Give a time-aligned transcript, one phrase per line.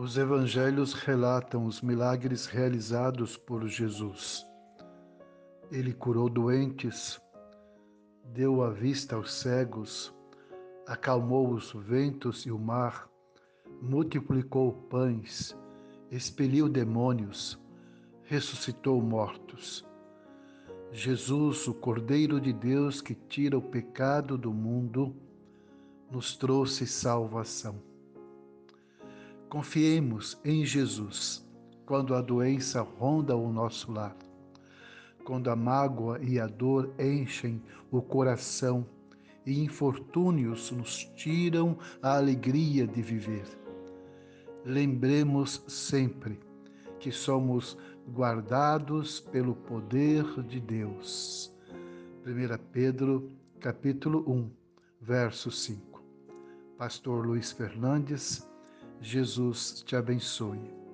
[0.00, 4.46] Os evangelhos relatam os milagres realizados por Jesus.
[5.72, 7.20] Ele curou doentes,
[8.26, 10.14] deu a vista aos cegos,
[10.86, 13.10] acalmou os ventos e o mar,
[13.82, 15.58] multiplicou pães,
[16.12, 17.58] expeliu demônios,
[18.22, 19.84] ressuscitou mortos.
[20.92, 25.12] Jesus, o Cordeiro de Deus que tira o pecado do mundo,
[26.08, 27.97] nos trouxe salvação.
[29.48, 31.42] Confiemos em Jesus
[31.86, 34.14] quando a doença ronda o nosso lar,
[35.24, 38.86] quando a mágoa e a dor enchem o coração
[39.46, 43.46] e infortúnios nos tiram a alegria de viver.
[44.66, 46.38] Lembremos sempre
[47.00, 51.50] que somos guardados pelo poder de Deus.
[52.26, 54.50] 1 Pedro, capítulo 1,
[55.00, 56.02] verso 5.
[56.76, 58.47] Pastor Luiz Fernandes,
[59.00, 60.87] Jesus te abençoe.